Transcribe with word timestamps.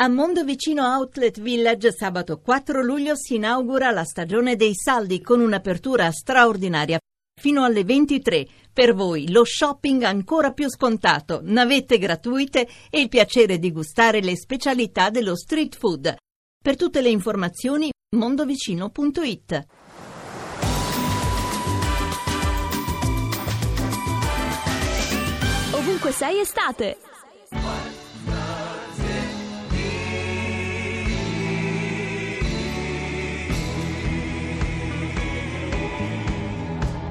A 0.00 0.06
Mondovicino 0.06 0.84
Outlet 0.84 1.40
Village 1.40 1.90
sabato 1.90 2.38
4 2.38 2.84
luglio 2.84 3.16
si 3.16 3.34
inaugura 3.34 3.90
la 3.90 4.04
stagione 4.04 4.54
dei 4.54 4.72
saldi 4.72 5.20
con 5.20 5.40
un'apertura 5.40 6.12
straordinaria 6.12 7.00
fino 7.34 7.64
alle 7.64 7.82
23. 7.82 8.46
Per 8.72 8.94
voi 8.94 9.28
lo 9.32 9.44
shopping 9.44 10.04
ancora 10.04 10.52
più 10.52 10.68
scontato, 10.70 11.40
navette 11.42 11.98
gratuite 11.98 12.68
e 12.90 13.00
il 13.00 13.08
piacere 13.08 13.58
di 13.58 13.72
gustare 13.72 14.20
le 14.20 14.36
specialità 14.36 15.10
dello 15.10 15.34
street 15.34 15.76
food. 15.76 16.14
Per 16.62 16.76
tutte 16.76 17.00
le 17.00 17.08
informazioni 17.08 17.90
mondovicino.it. 18.16 19.66
Ovunque 25.72 26.12
sei 26.12 26.38
estate. 26.38 26.98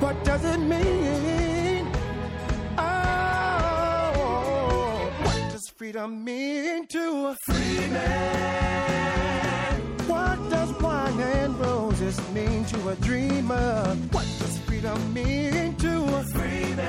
What 0.08 0.24
does 0.24 0.46
it 0.46 0.60
mean? 0.60 1.86
Oh, 2.78 4.14
what 5.22 5.52
does 5.52 5.68
freedom 5.68 6.24
mean 6.24 6.88
to 6.88 7.28
a 7.28 7.36
free 7.44 7.88
man? 7.90 9.82
What 10.08 10.50
does 10.50 10.72
wine 10.82 11.20
and 11.20 11.60
roses 11.60 12.18
mean 12.32 12.64
to 12.68 12.88
a 12.88 12.96
dreamer? 12.96 13.84
What 14.12 14.28
does 14.40 14.58
freedom 14.60 15.14
mean 15.14 15.76
to 15.76 16.16
a 16.16 16.24
free 16.24 16.74
man? 16.76 16.87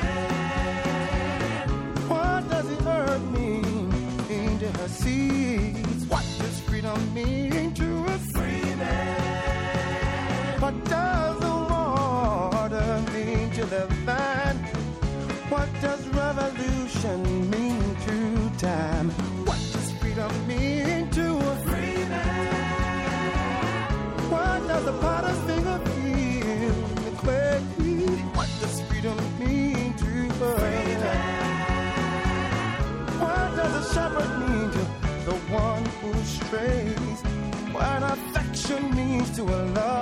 To 39.38 39.44
a 39.44 39.62
lover 39.66 39.97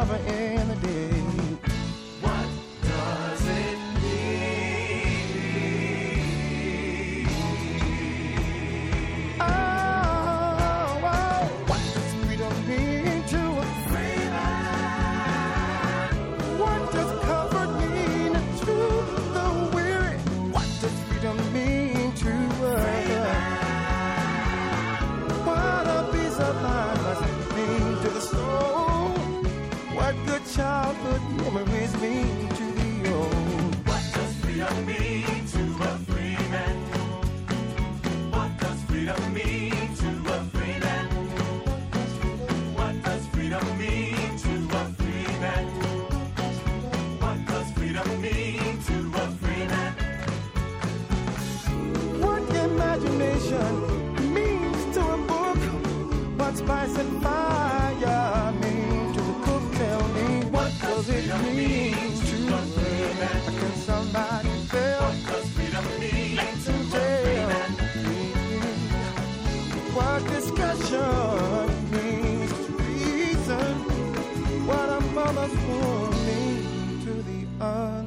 un 77.66 78.05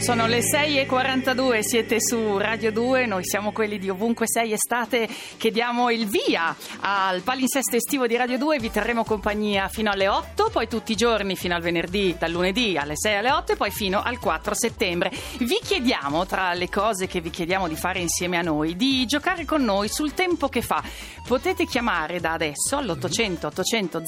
Sono 0.00 0.26
le 0.26 0.38
6.42, 0.38 1.60
siete 1.60 2.00
su 2.00 2.38
Radio 2.38 2.72
2, 2.72 3.04
noi 3.04 3.22
siamo 3.22 3.52
quelli 3.52 3.78
di 3.78 3.90
Ovunque 3.90 4.24
Sei 4.26 4.50
Estate 4.50 5.06
che 5.36 5.50
diamo 5.50 5.90
il 5.90 6.06
via 6.06 6.56
al 6.80 7.20
palinsesto 7.20 7.76
estivo 7.76 8.06
di 8.06 8.16
Radio 8.16 8.38
2, 8.38 8.58
vi 8.58 8.70
terremo 8.70 9.04
compagnia 9.04 9.68
fino 9.68 9.90
alle 9.90 10.08
8, 10.08 10.48
poi 10.50 10.68
tutti 10.68 10.92
i 10.92 10.96
giorni 10.96 11.36
fino 11.36 11.54
al 11.54 11.60
venerdì, 11.60 12.16
dal 12.18 12.30
lunedì 12.30 12.78
alle 12.78 12.96
6 12.96 13.14
alle 13.14 13.30
8 13.30 13.52
e 13.52 13.56
poi 13.56 13.70
fino 13.70 14.00
al 14.02 14.18
4 14.18 14.54
settembre. 14.54 15.12
Vi 15.38 15.58
chiediamo, 15.62 16.24
tra 16.24 16.54
le 16.54 16.70
cose 16.70 17.06
che 17.06 17.20
vi 17.20 17.28
chiediamo 17.28 17.68
di 17.68 17.76
fare 17.76 17.98
insieme 17.98 18.38
a 18.38 18.42
noi, 18.42 18.76
di 18.76 19.04
giocare 19.04 19.44
con 19.44 19.62
noi 19.62 19.88
sul 19.88 20.14
tempo 20.14 20.48
che 20.48 20.62
fa. 20.62 20.82
Potete 21.26 21.66
chiamare 21.66 22.20
da 22.20 22.32
adesso 22.32 22.78
all'800 22.78 23.46
800 23.46 24.02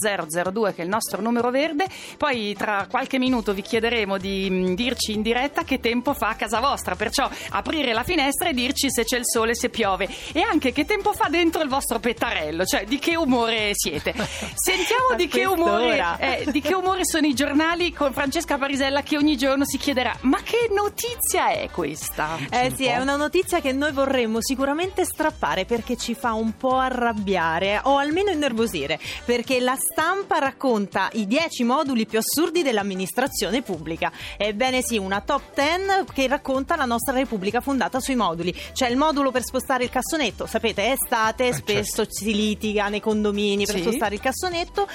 002 0.51 0.75
che 0.75 0.81
è 0.81 0.85
il 0.85 0.91
nostro 0.91 1.21
numero 1.21 1.51
verde, 1.51 1.87
poi 2.17 2.55
tra 2.57 2.87
qualche 2.91 3.19
minuto 3.19 3.53
vi 3.53 3.63
chiederemo 3.63 4.17
di 4.17 4.49
mm, 4.51 4.75
dirci 4.75 5.13
in 5.13 5.21
diretta 5.21 5.63
che 5.65 5.81
tempo 5.83 6.15
fa 6.15 6.29
a 6.29 6.35
casa 6.35 6.61
vostra, 6.61 6.97
perciò 6.97 7.29
aprire 7.51 7.93
la 7.93 8.05
finestra 8.05 8.49
e 8.49 8.55
dirci 8.55 8.91
se 8.91 9.05
c'è 9.05 9.19
il 9.19 9.27
sole, 9.27 9.55
se 9.55 9.69
piove 9.69 10.09
e 10.33 10.41
anche 10.41 10.73
che 10.73 10.87
tempo 10.87 11.13
fa 11.13 11.29
dentro 11.29 11.61
il 11.61 11.69
vostro 11.69 11.99
pettarello, 11.99 12.65
cioè 12.65 12.85
di 12.85 12.99
che 12.99 13.17
umore 13.17 13.73
siete. 13.75 14.15
Sentiamo 14.55 15.15
di 15.17 15.29
che, 15.29 15.45
umore, 15.45 16.17
eh, 16.19 16.45
di 16.51 16.63
che 16.63 16.75
umore 16.75 17.05
sono 17.05 17.27
i 17.27 17.35
giornali 17.35 17.93
con 17.93 18.13
Francesca 18.15 18.57
Parisella 18.57 19.03
che 19.03 19.19
ogni 19.19 19.37
giorno 19.37 19.65
si 19.67 19.77
chiederà 19.77 20.17
ma 20.23 20.41
che 20.43 20.69
notizia 20.71 21.49
è 21.51 21.69
questa? 21.71 22.39
Eh 22.49 22.73
sì, 22.77 22.85
è 22.85 22.99
una 22.99 23.17
notizia 23.17 23.61
che 23.61 23.73
noi 23.73 23.93
vorremmo 23.93 24.39
sicuramente 24.41 25.05
strappare 25.05 25.65
perché 25.65 25.97
ci 25.97 26.15
fa 26.15 26.33
un 26.33 26.57
po' 26.57 26.77
arrabbiare 26.77 27.81
o 27.85 27.97
almeno 27.97 28.31
innervosire, 28.31 29.01
perché 29.25 29.59
la 29.61 29.77
stampa 29.77 30.39
racconta 30.39 31.09
i 31.15 31.27
10 31.27 31.65
moduli 31.65 32.07
più 32.07 32.19
assurdi 32.19 32.63
dell'amministrazione 32.63 33.63
pubblica. 33.63 34.13
Ebbene 34.37 34.83
sì, 34.83 34.97
una 34.97 35.21
top 35.21 35.55
10 35.55 35.72
che 36.13 36.27
racconta 36.27 36.77
la 36.77 36.85
nostra 36.85 37.15
Repubblica 37.15 37.61
fondata 37.61 38.01
sui 38.01 38.15
moduli. 38.15 38.55
C'è 38.73 38.89
il 38.89 38.97
modulo 38.97 39.31
per 39.31 39.43
spostare 39.43 39.85
il 39.85 39.91
cassonetto, 39.91 40.47
sapete, 40.47 40.85
è 40.87 40.93
estate, 40.93 41.53
spesso 41.53 42.05
si 42.09 42.35
litiga 42.35 42.89
nei 42.89 43.01
condomini 43.01 43.65
per 43.65 43.77
Sì. 43.77 43.83
spostare 43.83 44.15
il 44.15 44.21
cassonetto. 44.21 44.87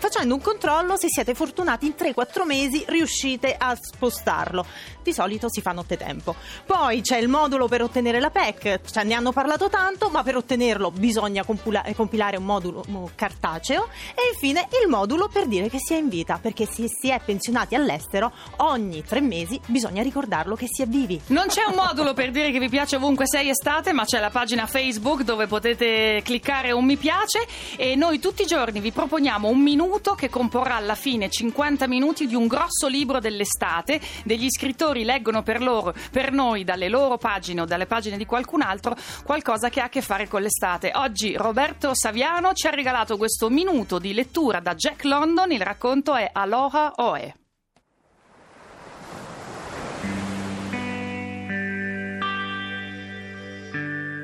Facendo 0.00 0.34
un 0.34 0.40
controllo, 0.40 0.96
se 0.96 1.08
siete 1.08 1.34
fortunati 1.34 1.84
in 1.86 1.94
3-4 1.98 2.44
mesi 2.46 2.84
riuscite 2.86 3.52
a 3.58 3.76
spostarlo. 3.78 4.64
Di 5.02 5.12
solito 5.12 5.50
si 5.50 5.60
fa 5.60 5.72
nottetempo. 5.72 6.36
Poi 6.64 7.00
c'è 7.00 7.16
il 7.16 7.26
modulo 7.26 7.66
per 7.66 7.82
ottenere 7.82 8.20
la 8.20 8.30
PEC, 8.30 8.80
cioè, 8.88 9.02
ne 9.02 9.14
hanno 9.14 9.32
parlato 9.32 9.68
tanto, 9.68 10.08
ma 10.08 10.22
per 10.22 10.36
ottenerlo 10.36 10.92
bisogna 10.92 11.42
compula- 11.44 11.84
compilare 11.96 12.36
un 12.36 12.44
modulo 12.44 12.84
mo- 12.88 13.10
cartaceo. 13.12 13.88
E 14.14 14.30
infine 14.34 14.68
il 14.82 14.88
modulo 14.88 15.26
per 15.26 15.46
dire 15.46 15.68
che 15.68 15.78
si 15.80 15.94
è 15.94 15.96
in 15.96 16.08
vita, 16.08 16.38
perché 16.40 16.66
se 16.66 16.86
si 16.88 17.10
è 17.10 17.20
pensionati 17.24 17.74
all'estero, 17.74 18.32
ogni 18.58 19.02
tre 19.02 19.20
mesi 19.20 19.60
bisogna 19.66 20.02
ricordarlo 20.02 20.54
che 20.54 20.66
si 20.70 20.82
è 20.82 20.86
vivi. 20.86 21.20
Non 21.28 21.48
c'è 21.48 21.64
un 21.66 21.74
modulo 21.74 22.14
per 22.14 22.30
dire 22.30 22.52
che 22.52 22.60
vi 22.60 22.68
piace 22.68 22.96
ovunque 22.96 23.26
sei 23.26 23.48
estate, 23.48 23.92
ma 23.92 24.04
c'è 24.04 24.20
la 24.20 24.30
pagina 24.30 24.66
Facebook 24.68 25.22
dove 25.22 25.48
potete 25.48 26.20
cliccare 26.22 26.70
un 26.70 26.84
mi 26.84 26.96
piace 26.96 27.44
e 27.76 27.96
noi 27.96 28.20
tutti 28.20 28.42
i 28.42 28.46
giorni 28.46 28.78
vi 28.78 28.92
proponiamo 28.92 29.48
un 29.48 29.60
minuto 29.60 29.86
minuto 29.88 30.14
che 30.14 30.28
comporrà 30.28 30.76
alla 30.76 30.94
fine 30.94 31.30
50 31.30 31.88
minuti 31.88 32.26
di 32.26 32.34
un 32.34 32.46
grosso 32.46 32.88
libro 32.88 33.20
dell'estate. 33.20 33.98
Degli 34.22 34.50
scrittori 34.50 35.02
leggono 35.02 35.42
per, 35.42 35.62
loro, 35.62 35.94
per 36.12 36.30
noi, 36.30 36.62
dalle 36.62 36.90
loro 36.90 37.16
pagine 37.16 37.62
o 37.62 37.64
dalle 37.64 37.86
pagine 37.86 38.18
di 38.18 38.26
qualcun 38.26 38.60
altro, 38.60 38.94
qualcosa 39.24 39.70
che 39.70 39.80
ha 39.80 39.84
a 39.84 39.88
che 39.88 40.02
fare 40.02 40.28
con 40.28 40.42
l'estate. 40.42 40.92
Oggi 40.94 41.34
Roberto 41.36 41.92
Saviano 41.94 42.52
ci 42.52 42.66
ha 42.66 42.70
regalato 42.70 43.16
questo 43.16 43.48
minuto 43.48 43.98
di 43.98 44.12
lettura 44.12 44.60
da 44.60 44.74
Jack 44.74 45.04
London. 45.04 45.52
Il 45.52 45.62
racconto 45.62 46.14
è 46.14 46.28
Aloha 46.30 46.92
Oe. 46.96 47.34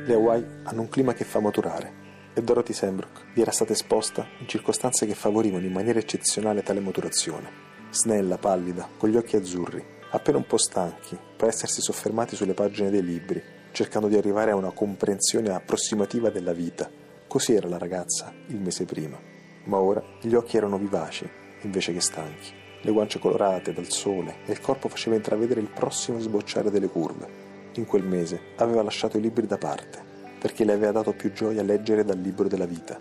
Le 0.07 0.13
Hawaii 0.13 0.45
hanno 0.65 0.83
un 0.83 0.89
clima 0.91 1.15
che 1.15 1.25
fa 1.25 1.41
maturare 1.41 2.03
e 2.35 2.43
Dorothy 2.43 2.73
Sembrook 2.73 3.33
vi 3.33 3.41
era 3.41 3.53
stata 3.53 3.73
esposta 3.73 4.27
in 4.41 4.49
circostanze 4.49 5.07
che 5.07 5.15
favorivano 5.15 5.65
in 5.65 5.73
maniera 5.73 5.99
eccezionale 5.99 6.63
tale 6.63 6.81
maturazione. 6.81 7.73
Snella, 7.91 8.39
pallida, 8.39 8.89
con 8.99 9.09
gli 9.09 9.17
occhi 9.17 9.37
azzurri, 9.37 9.83
appena 10.11 10.39
un 10.39 10.47
po' 10.47 10.57
stanchi 10.57 11.17
per 11.37 11.49
essersi 11.49 11.81
soffermati 11.81 12.35
sulle 12.35 12.55
pagine 12.55 12.91
dei 12.91 13.05
libri, 13.05 13.43
cercando 13.71 14.09
di 14.09 14.17
arrivare 14.17 14.51
a 14.51 14.57
una 14.57 14.73
comprensione 14.73 15.51
approssimativa 15.51 16.31
della 16.31 16.53
vita. 16.53 16.91
Così 17.27 17.55
era 17.55 17.69
la 17.69 17.79
ragazza 17.79 18.33
il 18.49 18.61
mese 18.61 18.85
prima. 18.85 19.19
Ma 19.65 19.79
ora 19.79 20.03
gli 20.21 20.35
occhi 20.35 20.57
erano 20.57 20.77
vivaci 20.77 21.29
invece 21.63 21.93
che 21.93 22.01
stanchi, 22.01 22.53
le 22.83 22.91
guance 22.91 23.19
colorate 23.19 23.73
dal 23.73 23.89
sole 23.89 24.37
e 24.45 24.53
il 24.53 24.61
corpo 24.61 24.89
faceva 24.89 25.17
intravedere 25.17 25.61
il 25.61 25.71
prossimo 25.71 26.19
sbocciare 26.19 26.71
delle 26.71 26.89
curve. 26.89 27.43
In 27.75 27.87
quel 27.87 28.05
mese 28.05 28.41
aveva 28.57 28.83
lasciato 28.83 29.17
i 29.17 29.21
libri 29.21 29.47
da 29.47 29.57
parte, 29.57 30.04
perché 30.45 30.67
le 30.67 30.75
aveva 30.75 30.93
dato 30.93 31.15
più 31.15 31.33
gioia 31.33 31.63
leggere 31.63 32.05
dal 32.05 32.19
libro 32.19 32.49
della 32.49 32.67
vita. 32.67 33.01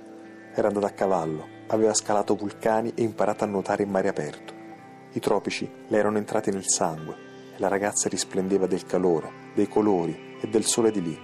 Era 0.53 0.69
andata 0.69 0.87
a 0.87 0.91
cavallo, 0.91 1.45
aveva 1.67 1.93
scalato 1.93 2.35
vulcani 2.35 2.93
e 2.95 3.03
imparato 3.03 3.43
a 3.43 3.47
nuotare 3.47 3.83
in 3.83 3.89
mare 3.89 4.07
aperto. 4.07 4.53
I 5.11 5.19
tropici 5.19 5.69
le 5.89 5.97
erano 5.97 6.19
entrati 6.19 6.51
nel 6.51 6.65
sangue 6.65 7.15
e 7.53 7.59
la 7.59 7.67
ragazza 7.67 8.07
risplendeva 8.07 8.65
del 8.65 8.85
calore, 8.85 9.29
dei 9.55 9.67
colori 9.67 10.37
e 10.39 10.47
del 10.47 10.63
sole 10.63 10.89
di 10.89 11.01
lì. 11.01 11.19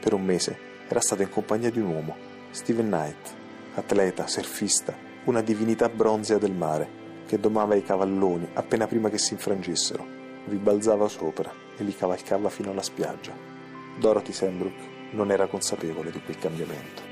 Per 0.00 0.14
un 0.14 0.24
mese 0.24 0.56
era 0.88 1.00
stata 1.00 1.22
in 1.22 1.28
compagnia 1.28 1.70
di 1.70 1.78
un 1.78 1.90
uomo, 1.90 2.16
Steven 2.50 2.86
Knight, 2.86 3.34
atleta, 3.74 4.26
surfista, 4.26 4.96
una 5.24 5.42
divinità 5.42 5.90
bronzea 5.90 6.38
del 6.38 6.54
mare, 6.54 6.88
che 7.26 7.38
domava 7.38 7.74
i 7.74 7.82
cavalloni 7.82 8.48
appena 8.54 8.86
prima 8.86 9.10
che 9.10 9.18
si 9.18 9.34
infrangessero, 9.34 10.06
vi 10.46 10.56
balzava 10.56 11.06
sopra 11.06 11.52
e 11.76 11.84
li 11.84 11.94
cavalcava 11.94 12.48
fino 12.48 12.70
alla 12.70 12.80
spiaggia. 12.80 13.52
Dorothy 13.98 14.32
Sembrook 14.32 14.93
non 15.14 15.30
era 15.30 15.46
consapevole 15.46 16.10
di 16.10 16.20
quel 16.20 16.38
cambiamento. 16.38 17.02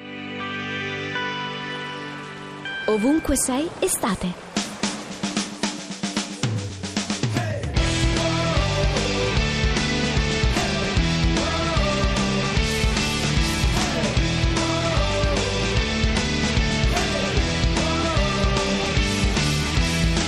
Ovunque 2.86 3.36
sei, 3.36 3.68
estate. 3.78 4.50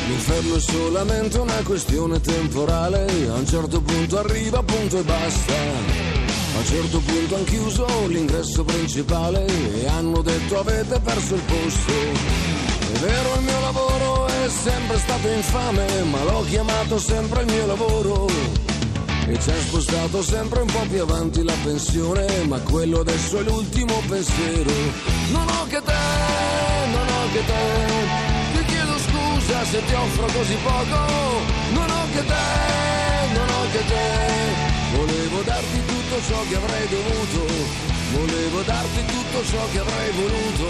L'inferno 0.06 0.54
è 0.54 0.60
solamente 0.60 1.38
una 1.38 1.62
questione 1.64 2.20
temporale, 2.20 3.06
a 3.28 3.34
un 3.34 3.46
certo 3.46 3.82
punto 3.82 4.18
arriva, 4.18 4.62
punto 4.62 4.98
e 4.98 5.02
basta. 5.02 6.13
A 6.54 6.58
un 6.58 6.64
certo 6.66 7.00
punto 7.00 7.34
hanno 7.34 7.44
chiuso 7.44 7.86
l'ingresso 8.06 8.62
principale 8.62 9.44
e 9.44 9.88
hanno 9.88 10.22
detto 10.22 10.60
avete 10.60 11.00
perso 11.00 11.34
il 11.34 11.42
posto. 11.42 11.92
È 12.92 12.98
vero 12.98 13.34
il 13.34 13.42
mio 13.42 13.60
lavoro 13.60 14.26
è 14.26 14.48
sempre 14.48 14.98
stato 14.98 15.28
infame, 15.28 16.02
ma 16.04 16.22
l'ho 16.22 16.44
chiamato 16.48 16.98
sempre 16.98 17.42
il 17.42 17.52
mio 17.52 17.66
lavoro. 17.66 18.26
E 19.26 19.40
ci 19.40 19.50
ha 19.50 19.60
spostato 19.66 20.22
sempre 20.22 20.60
un 20.60 20.70
po' 20.70 20.86
più 20.88 21.02
avanti 21.02 21.42
la 21.42 21.56
pensione, 21.64 22.26
ma 22.46 22.60
quello 22.60 23.00
adesso 23.00 23.40
è 23.40 23.42
l'ultimo 23.42 24.00
pensiero. 24.06 24.70
Non 25.32 25.48
ho 25.48 25.66
che 25.66 25.82
te, 25.82 26.02
non 26.92 27.08
ho 27.08 27.32
che 27.32 27.44
te, 27.46 28.58
ti 28.58 28.64
chiedo 28.66 28.98
scusa 28.98 29.64
se 29.64 29.84
ti 29.84 29.92
offro 29.92 30.26
così 30.26 30.56
poco. 30.62 30.98
Non 31.72 31.90
ho 31.90 32.04
che 32.12 32.24
te, 32.24 33.34
non 33.34 33.48
ho 33.48 33.70
che 33.72 33.84
te. 33.86 34.74
Volevo 34.96 35.42
darti 35.42 35.83
tutto 36.14 36.26
ciò 36.28 36.42
che 36.48 36.56
avrei 36.56 36.88
dovuto. 36.88 37.52
Volevo 38.12 38.62
darti 38.62 39.04
tutto 39.06 39.44
ciò 39.44 39.68
che 39.72 39.78
avrei 39.78 40.10
voluto. 40.12 40.66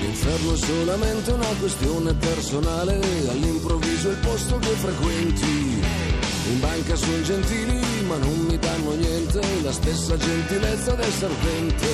L'inferno 0.00 0.52
è 0.52 0.56
solamente 0.56 1.32
una 1.32 1.54
questione 1.60 2.14
personale, 2.14 3.00
all'improvviso 3.28 4.08
il 4.08 4.16
posto 4.16 4.58
che 4.58 4.68
frequenti. 4.68 6.07
In 6.48 6.60
banca 6.60 6.96
sono 6.96 7.20
gentili 7.22 7.88
ma 8.08 8.16
non 8.16 8.46
mi 8.48 8.58
danno 8.58 8.94
niente, 8.94 9.40
la 9.62 9.70
stessa 9.70 10.16
gentilezza 10.16 10.94
del 10.94 11.12
serpente. 11.12 11.86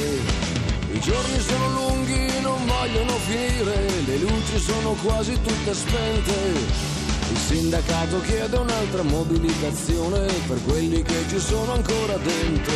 I 0.92 1.00
giorni 1.00 1.40
sono 1.40 1.68
lunghi, 1.70 2.40
non 2.40 2.64
vogliono 2.64 3.16
finire, 3.26 3.88
le 4.06 4.16
luci 4.18 4.58
sono 4.60 4.92
quasi 5.02 5.32
tutte 5.42 5.74
spente. 5.74 6.32
Il 7.30 7.36
sindacato 7.36 8.20
chiede 8.20 8.56
un'altra 8.56 9.02
mobilitazione 9.02 10.26
per 10.46 10.62
quelli 10.62 11.02
che 11.02 11.24
ci 11.28 11.40
sono 11.40 11.72
ancora 11.72 12.16
dentro. 12.18 12.74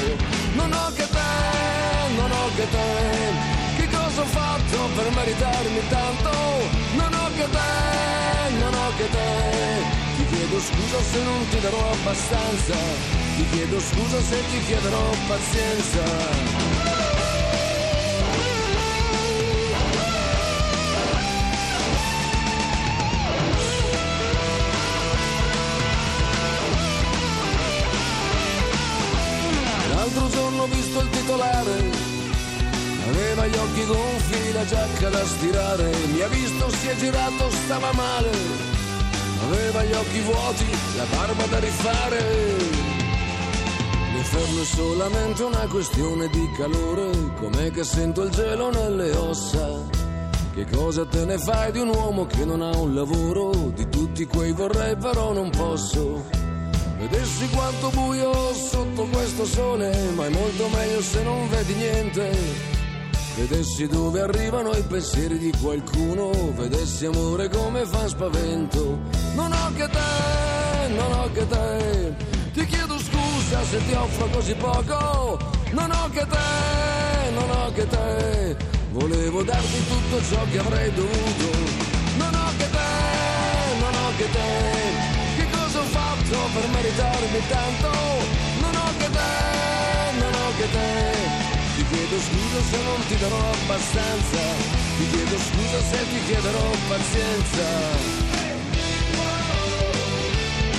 Non 0.55 0.73
ho 0.73 0.91
che 0.97 1.07
te, 1.07 2.15
non 2.17 2.31
ho 2.31 2.49
che 2.57 2.67
te, 2.71 3.83
che 3.83 3.89
cosa 3.89 4.21
ho 4.23 4.25
fatto 4.25 4.77
per 4.97 5.11
meritarmi 5.15 5.81
tanto? 5.89 6.31
Non 6.97 7.15
ho 7.15 7.29
che 7.37 7.47
te, 7.49 8.55
non 8.59 8.75
ho 8.75 8.97
che 8.97 9.11
te. 9.11 9.78
Chiedo 10.49 10.65
scusa 10.65 11.03
se 11.03 11.23
non 11.25 11.49
ti 11.51 11.61
darò 11.61 11.91
abbastanza. 11.91 12.75
Ti 13.37 13.45
chiedo 13.51 13.79
scusa 13.79 14.19
se 14.23 14.37
ti 14.51 14.65
chiederò 14.65 15.11
pazienza. 15.27 16.03
L'altro 29.91 30.29
giorno 30.31 30.63
ho 30.63 30.67
visto 30.67 31.01
il 31.01 31.11
titolare 31.11 31.91
Aveva 33.07 33.47
gli 33.47 33.57
occhi 33.57 33.85
gonfi, 33.85 34.53
la 34.53 34.65
giacca 34.65 35.09
da 35.11 35.25
stirare, 35.27 35.91
mi 36.13 36.23
ha 36.23 36.29
visto, 36.29 36.71
si 36.71 36.89
è 36.89 36.97
girato, 36.97 37.51
stava 37.51 37.93
male. 37.93 38.78
Aveva 39.43 39.85
gli 39.85 39.93
occhi 39.93 40.21
vuoti, 40.21 40.65
la 40.97 41.05
barba 41.11 41.47
da 41.47 41.59
rifare. 41.59 42.19
L'inferno 44.13 44.63
è 44.63 44.65
solamente 44.65 45.43
una 45.45 45.67
questione 45.69 46.29
di 46.29 46.51
calore, 46.57 47.11
com'è 47.39 47.71
che 47.71 47.85
sento 47.85 48.23
il 48.23 48.31
gelo 48.31 48.71
nelle 48.71 49.13
ossa. 49.13 49.97
Che 50.53 50.67
cosa 50.75 51.07
te 51.07 51.25
ne 51.25 51.39
fai 51.39 51.71
di 51.71 51.79
un 51.79 51.89
uomo 51.89 52.27
che 52.27 52.45
non 52.45 52.63
ha 52.63 52.77
un 52.77 52.95
lavoro? 52.95 53.51
Di 53.75 53.89
tutti 53.89 54.27
quei 54.27 54.51
vorrei 54.53 54.97
però 54.97 55.33
non 55.33 55.51
posso. 55.51 56.25
Vedessi 56.99 57.49
quanto 57.51 57.91
buio 57.91 58.33
sotto 58.55 59.05
questo 59.05 59.45
sole, 59.45 59.97
ma 60.17 60.27
è 60.27 60.31
molto 60.31 60.69
meglio 60.69 61.01
se 61.01 61.23
non 61.23 61.49
vedi 61.49 61.75
niente. 61.75 62.78
Vedessi 63.39 63.87
dove 63.87 64.21
arrivano 64.21 64.73
i 64.73 64.83
pensieri 64.83 65.39
di 65.39 65.53
qualcuno, 65.63 66.33
vedessi 66.57 67.07
amore 67.07 67.49
come 67.49 67.87
fa 67.87 68.09
spavento. 68.09 68.99
Non 69.35 69.53
ho 69.53 69.73
che 69.77 69.89
te, 69.89 70.89
non 70.97 71.13
ho 71.13 71.31
che 71.33 71.47
te, 71.47 72.17
ti 72.53 72.67
chiedo 72.67 72.99
scusa 72.99 73.63
se 73.63 73.79
ti 73.87 73.93
offro 73.93 74.27
così 74.31 74.55
poco. 74.55 75.39
Non 75.71 75.89
ho 75.89 76.11
che 76.11 76.27
te, 76.27 77.31
non 77.33 77.49
ho 77.49 77.73
che 77.73 77.87
te, 77.87 78.57
volevo 78.91 79.45
darti 79.45 79.87
tutto 79.87 80.21
ciò 80.29 80.45
che 80.51 80.59
avrei 80.59 80.93
dovuto. 80.93 81.59
Non 82.17 82.35
ho 82.35 82.51
che 82.59 82.69
te, 82.69 82.91
non 83.79 83.95
ho 83.95 84.17
che 84.17 84.31
te, 84.33 85.37
che 85.37 85.47
cosa 85.57 85.79
ho 85.79 85.85
fatto 85.85 86.39
per 86.55 86.69
meritarmi 86.71 87.41
tanto? 87.49 87.91
Non 88.63 88.75
ho 88.75 88.91
che 88.99 89.11
te, 89.11 90.19
non 90.19 90.35
ho 90.35 90.57
che 90.59 90.71
te. 90.73 91.48
Chiedo 92.09 92.23
scusa 92.23 92.63
se 92.63 92.83
non 92.85 93.07
ti 93.07 93.17
darò 93.19 93.37
abbastanza, 93.37 94.39
ti 94.97 95.09
chiedo 95.11 95.37
scusa 95.37 95.81
se 95.91 96.09
ti 96.09 96.25
chiederò 96.25 96.71
pazienza. 96.89 97.63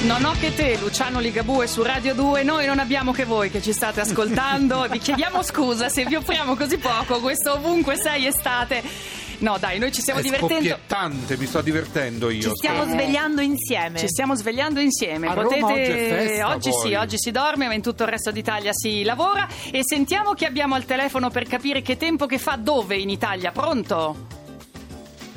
Non 0.08 0.24
ho 0.26 0.34
che 0.40 0.56
te, 0.56 0.78
Luciano 0.80 1.20
Ligabue 1.20 1.68
su 1.68 1.84
Radio 1.84 2.16
2, 2.16 2.42
noi 2.42 2.66
non 2.66 2.80
abbiamo 2.80 3.12
che 3.12 3.26
voi 3.26 3.52
che 3.52 3.62
ci 3.62 3.74
state 3.74 4.02
ascoltando, 4.02 4.88
vi 4.90 4.98
chiediamo 4.98 5.44
scusa 5.44 5.88
se 5.88 6.04
vi 6.06 6.16
offriamo 6.16 6.56
così 6.56 6.80
poco, 6.80 7.20
questo 7.20 7.54
ovunque 7.54 7.96
sei 7.96 8.26
estate. 8.26 8.82
No 9.40 9.58
dai, 9.58 9.80
noi 9.80 9.92
ci 9.94 10.02
stiamo 10.02 10.20
È 10.20 10.24
divertendo. 10.24 10.56
scoppiettante, 10.70 11.38
mi 11.38 11.46
sto 11.46 11.62
divertendo 11.62 12.30
io. 12.30 12.42
Ci 12.42 12.52
stiamo 12.56 12.84
svegliando 12.84 13.40
insieme. 13.42 13.98
Ci 13.98 14.08
stiamo 14.10 14.36
svegliando 14.36 14.80
insieme. 14.82 15.28
A 15.28 15.34
Roma 15.34 15.68
oggi 15.68 15.80
è 15.80 16.10
festa, 16.10 16.48
oggi 16.50 16.72
sì, 16.74 16.94
oggi 16.94 17.18
si 17.18 17.32
dorme, 17.32 17.68
ma 17.68 17.74
in 17.74 17.82
tutto 17.82 18.04
il 18.04 18.10
resto 18.10 18.32
d'Italia 18.32 18.72
si 18.74 19.04
lavora. 19.04 19.48
E 19.72 19.80
sentiamo 19.84 20.34
chi 20.34 20.44
abbiamo 20.44 20.76
al 20.76 20.84
telefono 20.84 21.30
per 21.30 21.48
capire 21.48 21.82
che 21.82 21.96
tempo 21.96 22.26
che 22.26 22.38
fa 22.38 22.58
dove 22.58 22.98
in 22.98 23.10
Italia. 23.10 23.52
Pronto? 23.52 24.28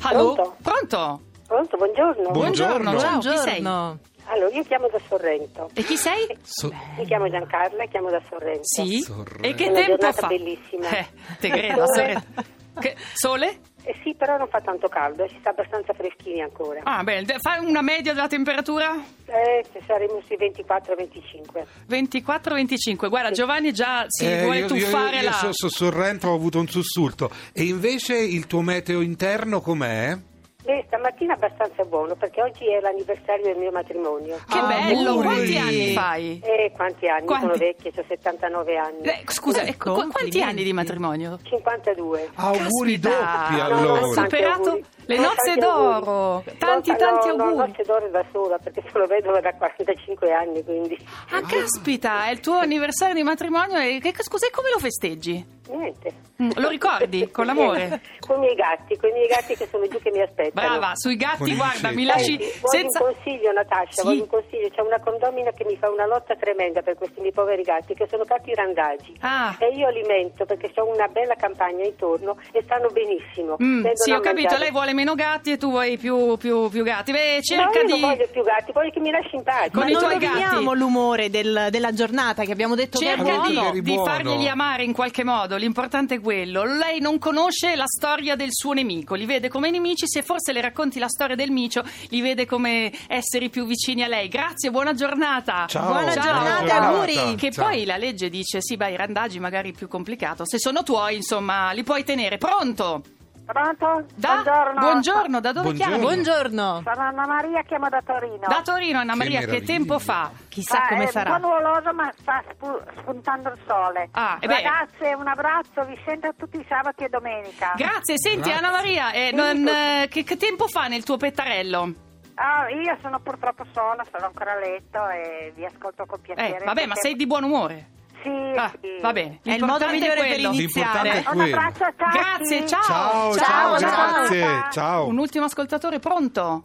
Allo? 0.01 0.33
Pronto? 0.33 0.55
Pronto? 0.61 1.21
Pronto, 1.47 1.77
buongiorno. 1.77 2.29
Buongiorno. 2.31 2.99
Ciao, 2.99 3.19
chi 3.19 3.27
sei? 3.37 3.61
Buongiorno. 3.61 3.99
Allora, 4.25 4.49
io 4.55 4.63
chiamo 4.63 4.87
da 4.91 4.99
Sorrento. 5.07 5.69
E 5.73 5.83
chi 5.83 5.95
sei? 5.95 6.27
So- 6.41 6.73
Mi 6.97 7.05
chiamo 7.05 7.29
Giancarla 7.29 7.83
e 7.83 7.87
chiamo 7.89 8.09
da 8.09 8.21
Sorrento. 8.29 8.63
Sì. 8.63 8.99
Sorrento. 9.01 9.47
E 9.47 9.53
che 9.53 9.65
Una 9.65 9.73
tempo 9.75 9.91
giornata 9.91 10.21
fa? 10.21 10.27
bellissima. 10.27 10.89
Eh, 10.89 11.07
te 11.39 11.49
credo. 11.49 11.83
Sorrento. 11.93 12.43
Che- 12.79 12.95
sole? 13.13 13.59
Eh 13.85 13.95
sì, 14.01 14.13
però 14.15 14.37
non 14.37 14.47
fa 14.47 14.61
tanto 14.61 14.87
caldo, 14.87 15.27
si 15.27 15.35
sta 15.39 15.49
abbastanza 15.49 15.91
freschini 15.93 16.41
ancora. 16.41 16.79
Ah, 16.83 17.03
beh, 17.03 17.25
fai 17.39 17.65
una 17.65 17.81
media 17.81 18.13
della 18.13 18.27
temperatura? 18.29 18.93
Eh, 19.25 19.65
saremo 19.85 20.21
sui 20.25 20.37
24-25. 20.37 21.65
24-25. 21.89 23.09
Guarda, 23.09 23.31
Giovanni 23.31 23.73
già 23.73 24.05
si 24.07 24.25
Eh, 24.25 24.41
vuole 24.43 24.59
io, 24.59 24.67
io- 24.67 24.85
tuffare 24.85 25.17
io 25.17 25.23
là. 25.23 25.31
so, 25.33 25.49
so- 25.51 25.69
Sorrento 25.69 26.29
ho 26.29 26.33
avuto 26.35 26.59
un 26.59 26.67
sussulto. 26.67 27.29
E 27.51 27.63
invece 27.63 28.17
il 28.17 28.47
tuo 28.47 28.61
meteo 28.61 29.01
interno 29.01 29.59
com'è? 29.59 30.17
Beh, 30.63 30.83
stamattina 30.87 31.33
abbastanza 31.33 31.83
buono 31.83 32.15
perché 32.15 32.41
oggi 32.41 32.65
è 32.71 32.79
l'anniversario 32.79 33.43
del 33.43 33.57
mio 33.57 33.71
matrimonio. 33.71 34.37
Che 34.47 34.57
Ah, 34.57 34.65
bello! 34.65 35.09
auguri! 35.09 35.25
Quanti 35.27 35.57
anni 35.57 35.91
fai? 35.93 36.39
Eh, 36.41 36.71
quanti 36.73 37.07
anni? 37.09 37.25
Quanti? 37.25 37.45
Sono 37.45 37.57
vecchia, 37.57 37.91
ho 37.93 38.03
79 38.07 38.77
anni. 38.77 39.01
Eh, 39.01 39.23
scusa, 39.27 39.63
ecco, 39.63 39.91
qu- 39.93 40.11
quanti 40.11 40.41
anni 40.41 40.63
di 40.63 40.71
matrimonio? 40.71 41.37
52. 41.43 42.29
Auguri 42.35 42.97
doppi 42.97 43.55
No, 43.55 43.63
allora. 43.63 43.81
no, 43.81 43.93
tanti 43.99 44.13
superato 44.21 44.69
auguri. 44.69 44.85
le 45.05 45.15
No, 45.17 45.21
nozze 45.23 45.35
tanti 45.43 45.59
d'oro. 45.59 46.11
auguri. 46.35 46.57
Tanti, 46.57 46.89
No, 46.91 46.97
tanti 46.97 47.27
no, 47.27 47.35
No, 47.35 47.43
auguri. 47.43 47.67
nozze 47.67 47.83
d'oro 47.83 48.07
da 48.09 48.25
sola 48.31 48.57
perché 48.57 48.83
sono 48.91 49.05
vedova 49.05 49.39
da 49.41 49.53
45 49.53 50.31
anni, 50.31 50.63
quindi 50.63 50.97
Ah, 51.31 51.41
caspita, 51.41 52.27
è 52.27 52.31
il 52.31 52.39
tuo 52.39 52.55
anniversario 52.57 53.15
di 53.15 53.23
matrimonio 53.23 53.79
e 53.79 53.99
che, 54.01 54.13
scusa, 54.23 54.47
e 54.47 54.49
come 54.51 54.69
lo 54.71 54.79
festeggi? 54.79 55.59
Niente. 55.69 56.11
Mm, 56.41 56.49
lo 56.55 56.67
ricordi? 56.69 57.29
Con 57.31 57.45
l'amore? 57.45 58.01
con 58.19 58.37
i 58.37 58.39
miei 58.39 58.55
gatti, 58.55 58.95
con 58.97 59.09
i 59.09 59.13
miei 59.13 59.27
gatti 59.27 59.55
che 59.55 59.67
sono 59.69 59.87
giù 59.87 59.99
che 60.01 60.09
mi 60.11 60.21
aspettano. 60.21 60.67
Brava, 60.77 60.91
sui 60.95 61.15
gatti, 61.15 61.55
guarda, 61.55 61.91
mi 61.91 62.05
lasci 62.05 62.37
Senti, 62.37 62.59
voglio 62.61 62.67
senza... 62.67 63.03
un 63.03 63.13
consiglio 63.13 63.51
Natascia, 63.51 64.01
Sì. 64.01 64.03
voglio 64.03 64.21
un 64.23 64.27
consiglio, 64.29 64.69
c'è 64.69 64.81
una 64.81 64.99
condomina 64.99 65.51
che 65.51 65.65
mi 65.65 65.75
fa 65.77 65.89
una 65.89 66.05
lotta 66.05 66.35
tremenda 66.35 66.81
per 66.81 66.95
questi 66.95 67.19
miei 67.19 67.31
poveri 67.33 67.61
gatti 67.63 67.93
che 67.93 68.07
sono 68.09 68.23
gatti 68.23 68.53
randagi 68.53 69.15
Ah. 69.21 69.55
e 69.59 69.67
io 69.75 69.87
alimento 69.87 70.45
perché 70.45 70.71
ho 70.75 70.85
una 70.87 71.07
bella 71.07 71.35
campagna 71.35 71.83
intorno 71.85 72.37
e 72.51 72.61
stanno 72.63 72.87
benissimo. 72.89 73.57
Mm, 73.61 73.85
sì, 73.93 74.11
ho 74.11 74.19
capito, 74.19 74.31
mangiare. 74.49 74.59
lei 74.63 74.71
vuole 74.71 74.93
meno 74.93 75.15
gatti 75.15 75.51
e 75.51 75.57
tu 75.57 75.69
vuoi 75.69 75.97
più, 75.97 76.37
più, 76.37 76.69
più 76.69 76.83
gatti. 76.83 77.11
Beh, 77.11 77.35
No, 77.35 77.41
cerca 77.41 77.79
io 77.79 77.85
di... 77.85 77.91
non 77.99 78.09
voglio 78.09 78.27
più 78.31 78.43
gatti, 78.43 78.71
voglio 78.71 78.89
che 78.91 78.99
mi 78.99 79.11
lasci 79.11 79.35
in 79.35 79.43
pace. 79.43 79.69
Con 79.71 79.83
Ma 79.83 79.89
i 79.89 79.93
tuoi 79.93 80.17
gatti. 80.17 80.63
l'umore 80.75 81.29
del- 81.29 81.67
della 81.69 81.91
giornata 81.93 82.43
che 82.43 82.51
abbiamo 82.51 82.75
detto 82.75 82.97
che 82.99 83.05
è 83.05 83.15
Cerca 83.15 83.23
buono. 83.23 83.67
Eri 83.67 83.81
di, 83.81 83.91
di 83.91 84.01
farglieli 84.03 84.47
amare 84.47 84.83
in 84.83 84.93
qualche 84.93 85.23
modo, 85.23 85.52
l'importante 85.57 86.15
è 86.15 86.19
quello. 86.19 86.63
Lei 86.63 86.99
non 86.99 87.19
conosce 87.19 87.75
la 87.75 87.85
storia 87.87 88.35
del 88.35 88.49
suo 88.51 88.73
nemico, 88.73 89.15
li 89.15 89.25
vede 89.25 89.49
come 89.49 89.69
nemici, 89.69 90.07
se 90.07 90.21
forse 90.21 90.51
le 90.53 90.61
racconti 90.61 90.99
la 90.99 91.07
storia 91.07 91.35
del 91.35 91.51
micio, 91.51 91.83
li 92.09 92.21
vede 92.21 92.45
come 92.45 92.91
esseri 93.07 93.49
più 93.49 93.65
vicini 93.65 94.03
a 94.03 94.07
lei. 94.07 94.27
Grazie, 94.27 94.71
buona 94.71 94.93
giornata. 94.93 95.65
Ciao, 95.67 95.87
Buona 95.87 96.13
buona 96.13 96.21
giornata, 96.21 96.81
auguri. 96.81 97.35
Che 97.35 97.51
Ciao. 97.51 97.65
poi 97.65 97.85
la 97.85 97.97
legge 97.97 98.29
dice, 98.29 98.61
sì, 98.61 98.77
beh, 98.77 98.91
i 98.91 98.95
randaggi 98.95 99.39
magari 99.39 99.71
è 99.71 99.73
più 99.73 99.87
complicato. 99.87 100.45
Se 100.45 100.59
sono 100.59 100.83
tuoi, 100.83 101.15
insomma, 101.15 101.71
li 101.71 101.83
puoi 101.83 102.03
tenere. 102.03 102.37
Pronto? 102.37 103.03
Pronto? 103.45 104.05
Da- 104.15 104.41
Buongiorno. 104.41 104.79
buongiorno, 104.79 105.39
da 105.41 105.51
dove 105.51 105.63
Buongiorno. 105.73 105.95
chiami? 105.97 106.13
Buongiorno. 106.13 106.81
Sono 106.83 107.01
Anna 107.07 107.25
Maria, 107.27 107.61
chiamo 107.63 107.89
da 107.89 108.01
Torino. 108.05 108.47
Da 108.47 108.61
Torino, 108.63 108.99
Anna 108.99 109.11
Che 109.11 109.17
Maria, 109.17 109.39
che, 109.39 109.45
meraviglia. 109.47 109.73
tempo 109.73 109.99
fa? 109.99 110.31
Chissà 110.47 110.83
Ah, 110.83 110.87
come 110.87 111.03
è 111.03 111.07
sarà. 111.07 111.35
un 111.35 111.41
po' 111.41 111.47
nuvoloso 111.47 111.93
ma 111.93 112.11
sta 112.17 112.41
spu- 112.51 112.81
spuntando 112.99 113.49
il 113.49 113.59
sole. 113.67 114.07
Ah, 114.13 114.37
e 114.39 114.47
beh. 114.47 114.53
Ragazze, 114.61 115.13
un 115.13 115.27
abbraccio, 115.27 115.83
vi 115.85 115.99
sento 116.05 116.33
tutti 116.37 116.57
i 116.57 116.65
sabati 116.69 117.03
e 117.03 117.09
domenica. 117.09 117.73
Grazie, 117.75 118.17
senti 118.17 118.49
Grazie. 118.49 118.53
Anna 118.65 118.71
Maria, 118.71 119.11
eh, 119.11 119.27
Sì, 119.31 119.35
non, 119.35 119.67
eh, 119.67 120.07
che, 120.09 120.23
che 120.23 120.37
tempo 120.37 120.67
fa 120.67 120.87
nel 120.87 121.03
tuo 121.03 121.17
pettarello? 121.17 121.93
Ah, 122.35 122.67
io 122.69 122.97
sono 123.01 123.19
purtroppo 123.19 123.65
sola, 123.73 124.03
sono 124.11 124.25
ancora 124.25 124.53
a 124.53 124.57
letto 124.59 125.07
e 125.09 125.51
vi 125.55 125.65
ascolto 125.65 126.05
con 126.05 126.19
piacere. 126.21 126.57
Eh, 126.61 126.63
vabbè, 126.63 126.81
ma 126.85 126.93
perché- 126.93 127.01
sei 127.09 127.15
di 127.15 127.27
buon 127.27 127.43
umore. 127.43 127.89
Sì, 128.23 128.29
Ah, 128.57 128.71
sì. 128.79 128.99
va 129.01 129.11
bene. 129.11 129.39
È 129.43 129.51
il 129.53 129.63
modo 129.65 129.87
migliore 129.89 130.21
per 130.25 130.39
iniziare. 130.39 131.23
Un 131.31 131.41
abbraccio 131.41 131.83
a 131.83 131.93
Tati. 131.95 132.17
Grazie, 132.17 132.67
ciao. 132.67 132.81
Ciao, 132.83 133.33
ciao, 133.33 133.77
Ciao, 133.77 133.77
grazie. 133.77 134.41
ciao. 134.41 134.71
Ciao. 134.71 135.07
Un 135.07 135.17
ultimo 135.17 135.45
ascoltatore 135.45 135.99
pronto? 135.99 136.63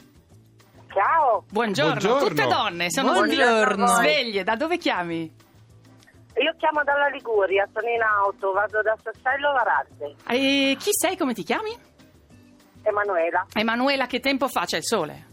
Ciao. 0.93 1.45
Buongiorno. 1.51 1.95
Buongiorno. 2.01 2.29
Tutte 2.29 2.47
donne, 2.47 2.91
sono 2.91 3.13
Buongiorno. 3.13 3.87
sveglie. 3.87 4.45
Da 4.45 4.55
dove 4.57 4.79
chiami? 4.79 5.23
Io 6.41 6.55
chiamo 6.57 6.85
dalla 6.85 7.09
Liguria, 7.09 7.69
sono 7.75 7.89
in 7.89 8.01
auto, 8.01 8.53
vado 8.53 8.81
da 8.81 8.97
Sassello 9.03 9.53
Varazze. 9.53 10.15
E 10.29 10.77
chi 10.79 10.91
sei? 10.93 11.17
Come 11.17 11.35
ti 11.35 11.43
chiami? 11.43 11.77
Emanuela. 12.83 13.45
Emanuela, 13.55 14.07
che 14.07 14.21
tempo 14.21 14.47
fa? 14.47 14.65
C'è 14.65 14.77
il 14.77 14.85
sole? 14.85 15.27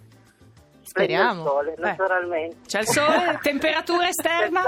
Speriamo. 0.82 1.41
Il 1.44 1.48
sole, 1.48 1.74
Eh. 1.74 1.79
naturalmente. 1.82 2.55
C'è 2.65 2.79
il 2.79 2.88
sole? 2.88 3.38
Temperatura 3.44 4.08
esterna? 4.08 4.62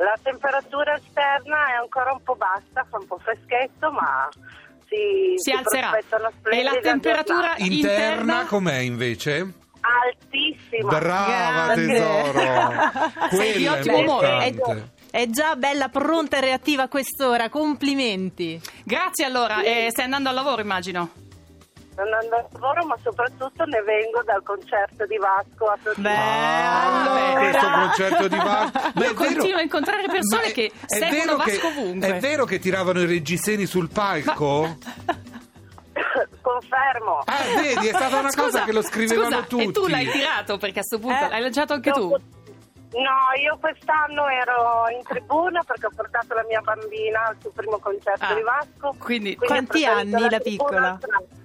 La 0.00 0.18
temperatura 0.22 0.94
esterna 0.94 1.68
è 1.68 1.72
ancora 1.80 2.12
un 2.12 2.22
po' 2.22 2.34
bassa, 2.34 2.86
fa 2.88 2.96
un 2.98 3.06
po' 3.06 3.18
freschetto, 3.18 3.90
ma 3.92 4.28
si, 4.88 5.34
Si 5.36 5.50
alzerà. 5.50 5.90
prospetta 5.90 6.16
una 6.16 6.30
E 6.56 6.62
la 6.62 6.78
temperatura. 6.80 7.54
Interna 7.58 8.14
interna? 8.14 8.44
com'è 8.46 8.78
invece? 8.78 9.52
altissima. 9.82 10.98
Brava 10.98 11.74
Grande. 11.74 11.86
tesoro. 11.86 12.40
Sei 13.30 13.66
ottimo 13.66 13.98
umore. 13.98 14.54
È 15.10 15.26
già 15.28 15.56
bella, 15.56 15.88
pronta 15.88 16.36
e 16.36 16.40
reattiva 16.40 16.84
a 16.84 16.88
quest'ora. 16.88 17.48
Complimenti. 17.48 18.60
Grazie 18.84 19.24
allora. 19.24 19.62
E 19.62 19.88
stai 19.90 20.04
andando 20.04 20.28
al 20.28 20.34
lavoro, 20.34 20.60
immagino 20.62 21.10
non 22.04 22.14
andando 22.14 22.36
al 22.36 22.46
lavoro, 22.52 22.86
ma 22.86 22.96
soprattutto 23.02 23.64
ne 23.64 23.82
vengo 23.82 24.22
dal 24.24 24.42
concerto 24.42 25.06
di 25.06 25.16
Vasco 25.18 25.66
a 25.66 25.78
Torino. 25.82 26.08
Beh, 26.08 26.16
ah, 26.16 27.02
allora. 27.02 27.50
questo 27.50 27.70
concerto 27.70 28.28
di 28.28 28.36
Vasco. 28.36 28.80
Ma 28.94 29.04
Io 29.04 29.14
continuo 29.14 29.44
vero, 29.44 29.58
a 29.58 29.62
incontrare 29.62 30.06
persone 30.06 30.52
che 30.52 30.72
è, 30.86 30.94
seguono 30.94 31.36
Vasco 31.36 31.50
che, 31.50 31.66
ovunque. 31.66 32.08
È 32.08 32.18
vero 32.18 32.44
che 32.44 32.58
tiravano 32.58 33.00
i 33.00 33.06
reggiseni 33.06 33.66
sul 33.66 33.88
palco? 33.90 34.78
Confermo. 36.40 37.22
Ah, 37.26 37.60
vedi, 37.60 37.88
è 37.88 37.92
stata 37.92 38.18
una 38.18 38.30
scusa, 38.30 38.44
cosa 38.44 38.64
che 38.64 38.72
lo 38.72 38.82
scrivevano 38.82 39.36
scusa, 39.36 39.42
tutti. 39.42 39.64
E 39.64 39.72
tu 39.72 39.86
l'hai 39.86 40.08
tirato 40.08 40.56
perché 40.56 40.80
a 40.80 40.84
questo 40.86 40.98
punto 40.98 41.24
eh, 41.24 41.28
l'hai 41.28 41.40
lanciato 41.42 41.74
anche 41.74 41.90
dopo... 41.90 42.16
tu. 42.16 42.38
No, 42.92 43.40
io 43.40 43.56
quest'anno 43.60 44.26
ero 44.26 44.88
in 44.90 45.02
tribuna 45.04 45.62
perché 45.62 45.86
ho 45.86 45.92
portato 45.94 46.34
la 46.34 46.44
mia 46.48 46.60
bambina 46.60 47.26
al 47.26 47.36
suo 47.40 47.50
primo 47.50 47.78
concerto 47.78 48.24
ah, 48.24 48.34
di 48.34 48.42
Vasco. 48.42 48.94
Quindi, 48.98 49.36
quindi 49.36 49.36
quanti 49.36 49.84
anni 49.84 50.10
la, 50.10 50.28
la 50.28 50.40
piccola? 50.40 50.98
Tribuna, 50.98 51.38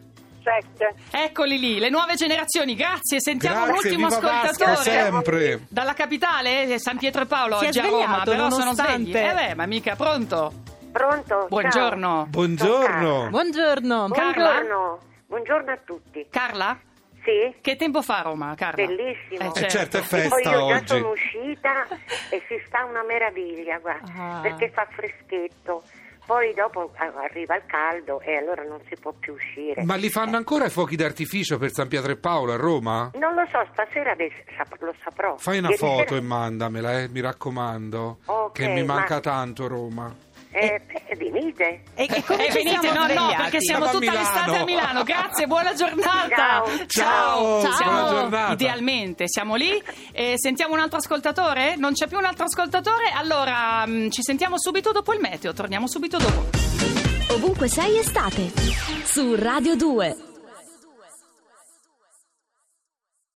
7. 0.46 0.96
Eccoli 1.12 1.58
lì, 1.60 1.80
le 1.80 1.90
nuove 1.90 2.14
generazioni, 2.14 2.76
grazie. 2.76 3.20
Sentiamo 3.20 3.66
Grazie, 3.66 3.90
l'ultimo 3.90 4.08
viva 4.10 4.30
ascoltatore. 4.42 4.72
Vasca, 4.76 4.92
sempre. 4.92 5.66
Dalla 5.70 5.94
capitale, 5.94 6.64
eh, 6.68 6.80
San 6.80 6.98
Pietro 6.98 7.24
e 7.24 7.26
Paolo, 7.26 7.58
Si 7.58 7.66
è 7.66 7.68
oggi 7.70 7.80
a 7.80 7.88
Roma, 7.90 8.22
però 8.24 8.50
sono 8.52 8.64
nonostante. 8.64 9.10
svegli. 9.10 9.16
Eh 9.18 9.34
beh, 9.34 9.56
ma 9.56 9.66
mica 9.66 9.96
pronto. 9.96 10.54
Pronto? 10.92 11.48
Buongiorno. 11.50 12.28
Buongiorno. 12.30 13.28
Buongiorno. 13.30 14.08
Carla? 14.10 14.52
Buongiorno. 14.52 15.00
Buongiorno 15.28 15.72
a 15.72 15.78
tutti. 15.84 16.26
Carla? 16.30 16.78
Sì? 17.24 17.56
Che 17.60 17.76
tempo 17.76 18.02
fa 18.04 18.20
a 18.20 18.22
Roma, 18.22 18.54
Carla? 18.56 18.86
Bellissimo. 18.86 19.50
Eh, 19.50 19.52
certo. 19.54 19.70
Certo, 19.70 19.98
è 19.98 20.02
certo. 20.02 20.16
Poi 20.16 20.20
festa 20.22 20.50
io 20.52 20.58
già 20.58 20.64
oggi. 20.76 20.88
sono 20.88 21.10
uscita 21.10 21.88
e 22.30 22.44
si 22.48 22.62
sta 22.68 22.86
una 22.86 23.04
meraviglia, 23.04 23.80
guarda, 23.80 24.12
Ah. 24.16 24.40
perché 24.42 24.70
fa 24.70 24.88
freschetto. 24.92 25.84
Poi 26.26 26.54
dopo 26.56 26.92
ah, 26.96 27.14
arriva 27.30 27.56
il 27.56 27.64
caldo 27.68 28.20
e 28.22 28.36
allora 28.36 28.64
non 28.64 28.80
si 28.90 28.96
può 29.00 29.14
più 29.14 29.34
uscire. 29.34 29.84
Ma 29.84 29.96
li 29.96 30.10
fanno 30.10 30.38
ancora 30.38 30.66
i 30.66 30.70
fuochi 30.72 30.96
d'artificio 30.96 31.58
per 31.60 31.72
San 31.72 31.88
Pietro 31.88 32.12
e 32.12 32.18
Paolo 32.18 32.54
a 32.54 32.56
Roma? 32.56 33.12
Non 33.14 33.36
lo 33.36 33.46
so, 33.52 33.64
stasera 33.74 34.16
lo 34.80 34.94
saprò. 35.04 35.38
Fai 35.38 35.60
una 35.60 35.68
Ieri 35.70 35.80
foto 35.80 36.04
sera- 36.08 36.16
e 36.18 36.22
mandamela, 36.22 37.00
eh, 37.02 37.10
mi 37.10 37.22
raccomando. 37.22 38.18
Ok, 38.26 38.52
che 38.54 38.68
mi 38.70 38.84
manca 38.84 39.16
ma- 39.16 39.20
tanto 39.20 39.68
Roma. 39.68 40.14
Eh, 40.58 40.82
eh, 41.08 41.16
venite. 41.18 41.82
E, 41.96 42.08
e 42.10 42.24
come 42.24 42.48
Eh, 42.48 42.52
venite, 42.52 42.92
no, 42.94 43.08
no, 43.08 43.34
perché 43.36 43.60
siamo 43.60 43.90
tutta 43.90 44.14
l'estate 44.14 44.56
a 44.58 44.64
Milano. 44.64 45.04
Grazie, 45.04 45.48
buona 45.48 45.74
giornata. 45.74 46.64
Ciao. 46.88 47.62
Ciao, 47.62 47.72
Siamo- 47.74 47.92
buona 47.92 48.10
giornata. 48.10 48.54
Idealmente 48.54 49.28
siamo 49.28 49.56
lì. 49.56 49.84
E 50.14 50.36
sentiamo 50.38 50.74
un 50.74 50.80
altro 50.80 51.00
ascoltatore? 51.00 51.76
Non 51.76 51.92
c'è 51.92 52.08
più 52.08 52.18
un 52.18 52.26
altro 52.26 52.46
ascoltatore? 52.46 53.12
Allora 53.14 53.86
mm, 53.86 54.10
ci 54.10 54.22
sentiamo 54.22 54.58
subito 54.58 54.92
dopo 54.94 55.14
il 55.14 55.20
meteo. 55.20 55.52
Torniamo 55.54 55.88
subito 55.90 56.18
dopo. 56.18 56.46
Ovunque 57.34 57.68
sei 57.68 57.98
estate. 57.98 58.52
Su 59.04 59.36
Radio 59.36 59.76
2. 59.76 60.16